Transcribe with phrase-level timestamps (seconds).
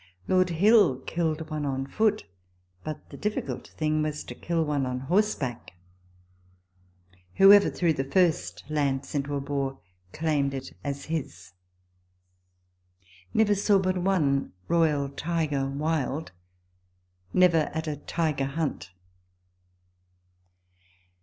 [0.27, 2.25] Lord Hill killed one on foot,
[2.83, 5.73] but the difficult thing was to kill one on horseback.
[7.35, 9.79] Whoever threw the first lance into a boar
[10.11, 11.53] claimed it as his.
[13.31, 16.31] Never saw but one royal tiger wild.
[17.31, 18.91] Never at a tiger hunt.